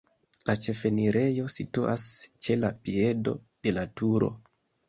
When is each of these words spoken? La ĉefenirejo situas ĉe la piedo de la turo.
La 0.49 0.53
ĉefenirejo 0.63 1.45
situas 1.57 2.07
ĉe 2.47 2.57
la 2.65 2.75
piedo 2.89 3.37
de 3.69 3.79
la 3.81 3.89
turo. 4.01 4.33